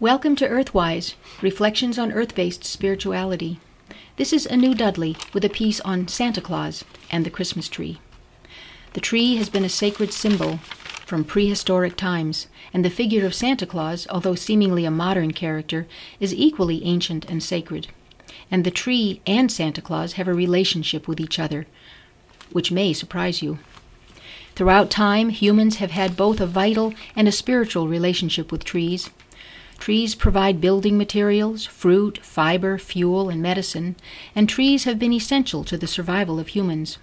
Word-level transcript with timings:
Welcome 0.00 0.36
to 0.36 0.48
Earthwise, 0.48 1.14
Reflections 1.42 1.98
on 1.98 2.12
Earth 2.12 2.36
based 2.36 2.62
Spirituality. 2.62 3.58
This 4.14 4.32
is 4.32 4.46
Anu 4.46 4.72
Dudley 4.72 5.16
with 5.34 5.44
a 5.44 5.48
piece 5.48 5.80
on 5.80 6.06
Santa 6.06 6.40
Claus 6.40 6.84
and 7.10 7.26
the 7.26 7.30
Christmas 7.30 7.68
tree. 7.68 7.98
The 8.92 9.00
tree 9.00 9.34
has 9.38 9.48
been 9.48 9.64
a 9.64 9.68
sacred 9.68 10.12
symbol 10.12 10.58
from 11.04 11.24
prehistoric 11.24 11.96
times, 11.96 12.46
and 12.72 12.84
the 12.84 12.90
figure 12.90 13.26
of 13.26 13.34
Santa 13.34 13.66
Claus, 13.66 14.06
although 14.08 14.36
seemingly 14.36 14.84
a 14.84 14.90
modern 14.92 15.32
character, 15.32 15.88
is 16.20 16.32
equally 16.32 16.84
ancient 16.84 17.28
and 17.28 17.42
sacred. 17.42 17.88
And 18.52 18.62
the 18.62 18.70
tree 18.70 19.20
and 19.26 19.50
Santa 19.50 19.82
Claus 19.82 20.12
have 20.12 20.28
a 20.28 20.32
relationship 20.32 21.08
with 21.08 21.18
each 21.18 21.40
other, 21.40 21.66
which 22.52 22.70
may 22.70 22.92
surprise 22.92 23.42
you. 23.42 23.58
Throughout 24.54 24.92
time, 24.92 25.30
humans 25.30 25.78
have 25.78 25.90
had 25.90 26.16
both 26.16 26.40
a 26.40 26.46
vital 26.46 26.94
and 27.16 27.26
a 27.26 27.32
spiritual 27.32 27.88
relationship 27.88 28.52
with 28.52 28.62
trees. 28.62 29.10
Trees 29.78 30.14
provide 30.14 30.60
building 30.60 30.98
materials, 30.98 31.64
fruit, 31.64 32.18
fiber, 32.22 32.78
fuel, 32.78 33.28
and 33.28 33.40
medicine, 33.40 33.96
and 34.34 34.48
trees 34.48 34.84
have 34.84 34.98
been 34.98 35.12
essential 35.12 35.64
to 35.64 35.78
the 35.78 35.86
survival 35.86 36.38
of 36.38 36.48
humans. 36.48 36.98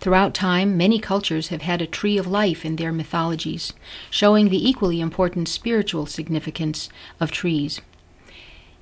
Throughout 0.00 0.34
time, 0.34 0.76
many 0.76 0.98
cultures 0.98 1.48
have 1.48 1.62
had 1.62 1.80
a 1.80 1.86
tree 1.86 2.18
of 2.18 2.26
life 2.26 2.64
in 2.64 2.74
their 2.74 2.92
mythologies, 2.92 3.72
showing 4.10 4.48
the 4.48 4.68
equally 4.68 5.00
important 5.00 5.48
spiritual 5.48 6.06
significance 6.06 6.88
of 7.20 7.30
trees. 7.30 7.80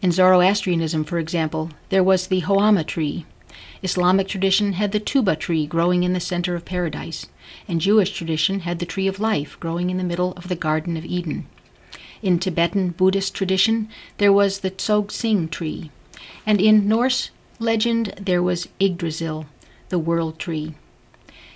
In 0.01 0.13
Zoroastrianism, 0.13 1.05
for 1.05 1.19
example, 1.19 1.71
there 1.91 2.05
was 2.05 2.29
the 2.29 2.41
Haoma 2.41 2.87
tree. 2.87 3.27
Islamic 3.83 4.29
tradition 4.29 4.75
had 4.75 4.93
the 4.93 5.01
tuba 5.01 5.37
tree 5.37 5.67
growing 5.67 6.05
in 6.05 6.15
the 6.15 6.21
center 6.21 6.55
of 6.55 6.65
paradise, 6.65 7.27
and 7.69 7.83
Jewish 7.83 8.13
tradition 8.13 8.61
had 8.61 8.79
the 8.79 8.87
tree 8.87 9.09
of 9.09 9.21
life 9.21 9.61
growing 9.61 9.91
in 9.91 9.99
the 9.99 10.05
middle 10.05 10.33
of 10.39 10.49
the 10.49 10.57
Garden 10.57 10.97
of 10.97 11.05
Eden. 11.05 11.47
In 12.23 12.39
Tibetan 12.39 12.91
Buddhist 12.91 13.35
tradition, 13.35 13.89
there 14.19 14.33
was 14.33 14.61
the 14.61 14.71
Tsogying 14.71 15.51
tree, 15.51 15.91
and 16.45 16.61
in 16.61 16.87
Norse 16.87 17.31
legend, 17.59 18.13
there 18.21 18.43
was 18.43 18.69
Yggdrasil, 18.79 19.47
the 19.89 19.99
world 19.99 20.39
tree. 20.39 20.75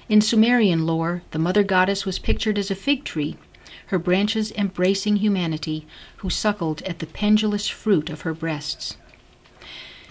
In 0.08 0.20
Sumerian 0.20 0.86
lore, 0.86 1.22
the 1.32 1.38
mother 1.38 1.62
goddess 1.62 2.06
was 2.06 2.18
pictured 2.18 2.58
as 2.58 2.70
a 2.70 2.74
fig 2.74 3.04
tree, 3.04 3.36
her 3.86 3.98
branches 3.98 4.52
embracing 4.52 5.16
humanity, 5.16 5.86
who 6.18 6.30
suckled 6.30 6.82
at 6.82 6.98
the 6.98 7.06
pendulous 7.06 7.68
fruit 7.68 8.08
of 8.08 8.22
her 8.22 8.34
breasts. 8.34 8.96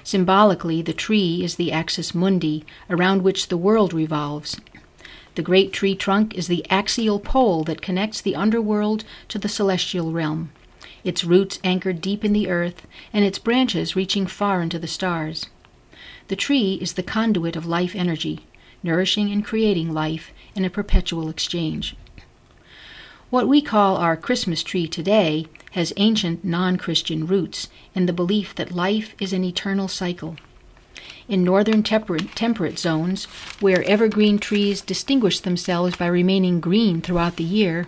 Symbolically, 0.03 0.81
the 0.81 0.93
tree 0.93 1.43
is 1.43 1.55
the 1.55 1.71
axis 1.71 2.13
mundi, 2.13 2.63
around 2.89 3.23
which 3.23 3.47
the 3.47 3.57
world 3.57 3.93
revolves, 3.93 4.59
the 5.35 5.41
great 5.41 5.73
tree 5.73 5.95
trunk 5.95 6.35
is 6.35 6.47
the 6.47 6.65
axial 6.69 7.19
pole 7.19 7.63
that 7.63 7.81
connects 7.81 8.21
the 8.21 8.35
underworld 8.35 9.03
to 9.29 9.39
the 9.39 9.49
celestial 9.49 10.11
realm, 10.11 10.51
its 11.03 11.23
roots 11.23 11.59
anchored 11.63 12.01
deep 12.01 12.23
in 12.23 12.33
the 12.33 12.49
earth, 12.49 12.85
and 13.11 13.25
its 13.25 13.39
branches 13.39 13.95
reaching 13.95 14.27
far 14.27 14.61
into 14.61 14.77
the 14.77 14.87
stars. 14.87 15.47
The 16.27 16.35
tree 16.35 16.77
is 16.81 16.93
the 16.93 17.03
conduit 17.03 17.55
of 17.55 17.65
life 17.65 17.95
energy, 17.95 18.45
nourishing 18.83 19.31
and 19.31 19.43
creating 19.43 19.93
life 19.93 20.31
in 20.55 20.65
a 20.65 20.69
perpetual 20.69 21.29
exchange. 21.29 21.95
What 23.29 23.47
we 23.47 23.61
call 23.61 23.97
our 23.97 24.15
Christmas 24.15 24.61
tree 24.61 24.87
today 24.87 25.47
has 25.71 25.91
ancient 25.97 26.45
non 26.45 26.77
Christian 26.77 27.25
roots 27.25 27.67
in 27.95 28.05
the 28.05 28.13
belief 28.13 28.53
that 28.55 28.71
life 28.71 29.15
is 29.19 29.33
an 29.33 29.43
eternal 29.43 29.87
cycle. 29.87 30.35
In 31.27 31.43
northern 31.43 31.83
temperate, 31.83 32.35
temperate 32.35 32.77
zones, 32.77 33.25
where 33.59 33.83
evergreen 33.83 34.37
trees 34.37 34.81
distinguish 34.81 35.39
themselves 35.39 35.95
by 35.95 36.07
remaining 36.07 36.59
green 36.59 37.01
throughout 37.01 37.37
the 37.37 37.43
year, 37.43 37.87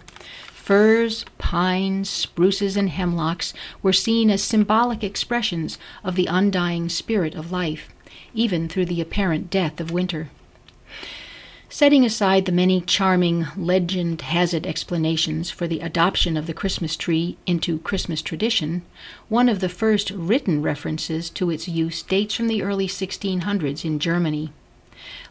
firs, 0.54 1.26
pines, 1.38 2.10
spruces, 2.10 2.76
and 2.76 2.90
hemlocks 2.90 3.54
were 3.84 3.94
seen 3.94 4.32
as 4.32 4.42
symbolic 4.44 5.04
expressions 5.04 5.78
of 6.04 6.16
the 6.16 6.26
undying 6.26 6.90
spirit 6.90 7.36
of 7.36 7.52
life, 7.52 7.90
even 8.34 8.68
through 8.68 8.86
the 8.86 9.02
apparent 9.02 9.50
death 9.50 9.80
of 9.80 9.92
winter. 9.92 10.30
Setting 11.78 12.06
aside 12.06 12.46
the 12.46 12.54
many 12.54 12.80
charming 12.80 13.48
legend 13.58 14.22
has 14.22 14.54
it 14.54 14.66
explanations 14.66 15.52
for 15.52 15.68
the 15.68 15.82
adoption 15.82 16.38
of 16.38 16.48
the 16.48 16.54
Christmas 16.54 16.96
tree 16.96 17.36
into 17.46 17.80
Christmas 17.80 18.22
tradition, 18.22 18.84
one 19.28 19.50
of 19.50 19.60
the 19.60 19.68
first 19.68 20.10
written 20.12 20.62
references 20.62 21.30
to 21.32 21.50
its 21.50 21.68
use 21.68 22.02
dates 22.02 22.34
from 22.34 22.48
the 22.48 22.64
early 22.64 22.88
1600s 22.88 23.84
in 23.84 24.00
Germany. 24.00 24.54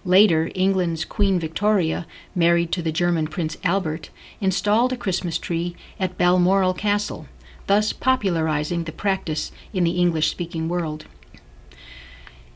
Later, 0.05 0.51
England's 0.55 1.07
Queen 1.07 1.41
Victoria, 1.41 2.07
married 2.35 2.73
to 2.73 2.83
the 2.83 2.93
German 2.93 3.27
Prince 3.27 3.57
Albert, 3.65 4.11
installed 4.39 4.93
a 4.93 4.99
Christmas 4.99 5.39
tree 5.39 5.75
at 5.99 6.19
Balmoral 6.19 6.75
Castle, 6.75 7.27
thus 7.69 7.95
popularizing 7.95 8.85
the 8.85 8.93
practice 8.93 9.51
in 9.73 9.85
the 9.85 9.93
English 9.93 10.31
speaking 10.31 10.69
world. 10.69 11.07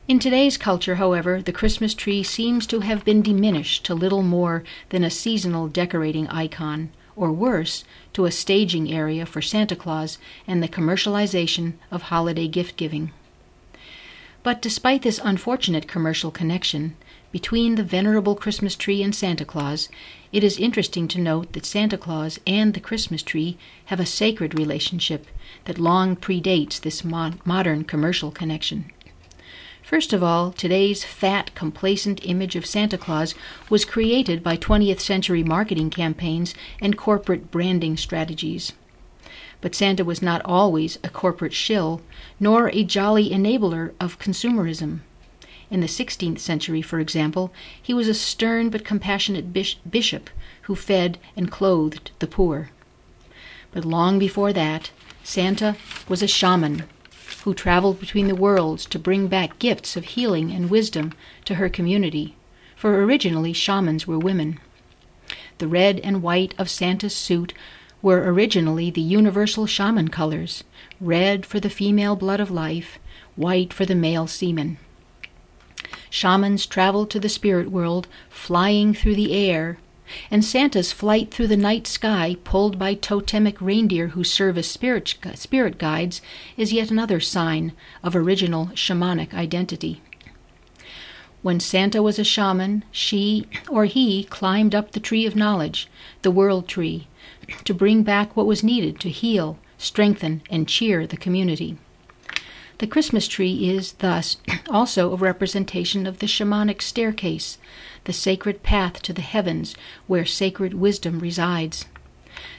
In 0.08 0.19
today's 0.19 0.56
culture, 0.56 0.94
however, 0.94 1.42
the 1.42 1.52
Christmas 1.52 1.92
tree 1.92 2.22
seems 2.22 2.66
to 2.69 2.80
have 2.80 3.04
been 3.04 3.20
diminished 3.20 3.84
to 3.84 3.94
little 3.94 4.22
more 4.22 4.64
than 4.88 5.04
a 5.04 5.10
seasonal 5.10 5.69
decorating 5.69 6.26
icon, 6.28 6.88
or 7.14 7.30
worse, 7.30 7.84
to 8.14 8.24
a 8.24 8.30
staging 8.30 8.91
area 8.91 9.26
for 9.26 9.42
Santa 9.42 9.76
Claus 9.76 10.16
and 10.47 10.62
the 10.62 10.68
commercialization 10.68 11.74
of 11.91 12.04
holiday 12.04 12.48
gift 12.48 12.78
giving. 12.78 13.12
But 14.42 14.62
despite 14.62 15.02
this 15.02 15.20
unfortunate 15.22 15.86
commercial 15.86 16.30
connection 16.30 16.97
between 17.30 17.74
the 17.74 17.82
venerable 17.82 18.34
Christmas 18.34 18.76
tree 18.76 19.02
and 19.02 19.14
Santa 19.14 19.44
Claus, 19.44 19.91
it 20.32 20.42
is 20.42 20.56
interesting 20.56 21.06
to 21.08 21.20
note 21.20 21.52
that 21.52 21.66
Santa 21.66 21.98
Claus 21.98 22.41
and 22.47 22.72
the 22.72 22.80
Christmas 22.80 23.22
tree 23.22 23.58
have 23.86 24.00
a 24.00 24.06
sacred 24.06 24.58
relationship 24.58 25.26
that 25.66 25.78
long 25.78 26.16
predates 26.16 26.80
this 26.80 27.04
modern 27.04 27.84
commercial 27.84 28.30
connection. 28.30 28.91
First 29.88 30.12
of 30.12 30.22
all, 30.22 30.53
today's 30.53 31.03
fat, 31.03 31.54
complacent 31.54 32.21
image 32.22 32.56
of 32.56 32.66
Santa 32.66 32.99
Claus 32.99 33.34
was 33.71 33.87
created 33.87 34.43
by 34.43 34.59
20th 34.59 35.00
century 35.00 35.43
marketing 35.43 35.88
campaigns 35.88 36.54
and 36.78 36.94
corporate 36.94 37.50
branding 37.50 37.97
strategies. 37.97 38.75
But 39.62 39.75
Santa 39.75 40.04
was 40.04 40.21
not 40.21 40.43
always 40.44 40.98
a 41.03 41.09
corporate 41.09 41.54
shill, 41.54 42.03
nor 42.38 42.69
a 42.69 42.84
jolly 42.84 43.31
enabler 43.31 43.94
of 43.98 44.19
consumerism. 44.19 45.00
In 45.71 45.81
the 45.81 45.87
16th 45.87 46.38
century, 46.38 46.82
for 46.82 47.00
example, 47.00 47.50
he 47.81 47.94
was 47.94 48.09
a 48.09 48.15
stern 48.15 48.69
but 48.69 48.84
compassionate 48.84 49.54
bishop 49.54 50.28
who 50.65 50.75
fed 50.75 51.16
and 51.34 51.50
clothed 51.50 52.10
the 52.19 52.27
poor. 52.27 52.69
But 53.72 53.87
long 53.87 54.19
before 54.19 54.53
that, 54.53 54.91
Santa 55.25 55.78
was 56.10 56.22
a 56.22 56.28
shaman 56.28 56.84
who 57.43 57.54
traveled 57.54 58.00
between 58.00 58.26
the 58.28 58.34
worlds 58.34 58.84
to 58.87 58.99
bring 58.99 59.28
back 59.28 59.59
gifts 59.59 59.97
of 59.97 60.04
healing 60.04 60.50
and 60.50 60.71
wisdom 60.71 61.12
to 61.44 61.54
her 61.56 61.69
community, 61.69 62.37
for 62.76 63.03
originally 63.03 63.53
shamans 63.53 64.06
were 64.06 64.19
women. 64.19 64.59
The 65.59 65.69
red 65.69 66.00
and 66.00 66.22
white 66.22 66.54
of 66.59 66.71
Santa's 66.71 67.15
suit 67.15 67.53
were 68.00 68.32
originally 68.32 68.91
the 68.91 69.00
universal 69.00 69.66
shaman 69.66 70.09
colors 70.09 70.65
red 71.00 71.44
for 71.47 71.60
the 71.60 71.71
female 71.71 72.16
blood 72.16 72.41
of 72.41 72.50
life, 72.50 72.98
white 73.37 73.72
for 73.72 73.84
the 73.84 73.94
male 73.94 74.27
semen. 74.27 74.78
Shamans 76.10 76.66
traveled 76.66 77.10
to 77.10 77.21
the 77.21 77.28
spirit 77.28 77.71
world, 77.71 78.09
flying 78.28 78.94
through 78.94 79.15
the 79.15 79.32
air, 79.32 79.78
and 80.30 80.44
Santa's 80.44 80.92
flight 80.92 81.30
through 81.30 81.48
the 81.48 81.56
night 81.56 81.86
sky, 81.86 82.36
pulled 82.44 82.78
by 82.78 82.94
totemic 82.94 83.60
reindeer 83.60 84.08
who 84.08 84.24
serve 84.24 84.58
as 84.58 84.66
spirit, 84.66 85.14
spirit 85.34 85.78
guides, 85.78 86.20
is 86.56 86.72
yet 86.72 86.91
another 86.91 87.20
sign 87.20 87.72
of 88.02 88.14
original 88.14 88.66
shamanic 88.74 89.34
identity. 89.34 90.00
When 91.41 91.60
Santa 91.60 92.02
was 92.02 92.18
a 92.18 92.24
shaman, 92.24 92.84
she 92.91 93.47
or 93.68 93.84
he 93.84 94.24
climbed 94.24 94.74
up 94.74 94.92
the 94.92 95.00
tree 95.00 95.24
of 95.24 95.36
knowledge, 95.36 95.88
the 96.22 96.30
world 96.30 96.66
tree, 96.66 97.06
to 97.64 97.72
bring 97.72 98.02
back 98.02 98.36
what 98.36 98.47
was 98.47 98.64
needed 98.64 98.98
to 99.00 99.08
heal, 99.08 99.58
strengthen, 99.78 100.42
and 100.50 100.68
cheer 100.68 101.06
the 101.06 101.16
community. 101.16 101.78
The 102.78 102.86
Christmas 102.86 103.27
tree 103.27 103.69
is, 103.71 103.92
thus, 103.95 104.36
also 104.71 105.13
a 105.13 105.16
representation 105.16 106.07
of 106.07 106.21
the 106.21 106.27
shamanic 106.27 106.80
staircase, 106.80 107.59
the 108.04 108.13
sacred 108.13 108.63
path 108.63 109.03
to 109.03 109.13
the 109.13 109.21
heavens 109.21 109.75
where 110.07 110.25
sacred 110.25 110.75
wisdom 110.75 111.19
resides. 111.19 111.86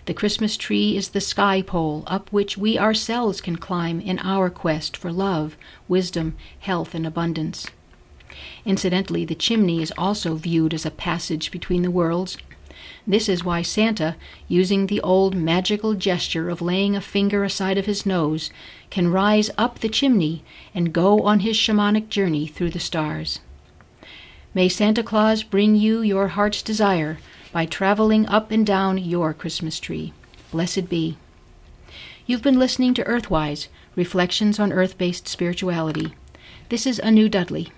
The 0.07 0.13
Christmas 0.13 0.57
tree 0.57 0.97
is 0.97 1.09
the 1.09 1.21
sky 1.21 1.61
pole 1.61 2.03
up 2.05 2.33
which 2.33 2.57
we 2.57 2.77
ourselves 2.77 3.39
can 3.39 3.55
climb 3.55 4.01
in 4.01 4.19
our 4.19 4.49
quest 4.49 4.97
for 4.97 5.09
love, 5.09 5.55
wisdom, 5.87 6.35
health, 6.59 6.93
and 6.93 7.07
abundance. 7.07 7.67
Incidentally, 8.65 9.23
the 9.23 9.35
chimney 9.35 9.81
is 9.81 9.93
also 9.97 10.35
viewed 10.35 10.73
as 10.73 10.85
a 10.85 10.91
passage 10.91 11.49
between 11.49 11.81
the 11.81 11.91
worlds. 11.91 12.37
This 13.07 13.27
is 13.27 13.43
why 13.43 13.61
Santa, 13.61 14.15
using 14.47 14.87
the 14.87 15.01
old 15.01 15.35
magical 15.35 15.93
gesture 15.93 16.49
of 16.49 16.61
laying 16.61 16.95
a 16.95 17.01
finger 17.01 17.43
aside 17.43 17.77
of 17.77 17.85
his 17.85 18.05
nose, 18.05 18.51
can 18.89 19.11
rise 19.11 19.49
up 19.57 19.79
the 19.79 19.89
chimney 19.89 20.43
and 20.73 20.93
go 20.93 21.21
on 21.21 21.39
his 21.39 21.57
shamanic 21.57 22.09
journey 22.09 22.47
through 22.47 22.71
the 22.71 22.79
stars. 22.79 23.39
May 24.53 24.69
Santa 24.69 25.03
Claus 25.03 25.43
bring 25.43 25.75
you 25.75 26.01
your 26.01 26.29
heart's 26.29 26.61
desire 26.61 27.19
by 27.51 27.65
traveling 27.65 28.27
up 28.27 28.51
and 28.51 28.65
down 28.65 28.97
your 28.97 29.33
Christmas 29.33 29.79
tree. 29.79 30.13
Blessed 30.51 30.89
be. 30.89 31.17
You've 32.25 32.43
been 32.43 32.59
listening 32.59 32.93
to 32.95 33.03
Earthwise 33.03 33.67
Reflections 33.95 34.59
on 34.59 34.71
Earth 34.71 34.97
Based 34.97 35.27
Spirituality. 35.27 36.13
This 36.69 36.85
is 36.85 36.99
Anu 36.99 37.29
Dudley. 37.29 37.71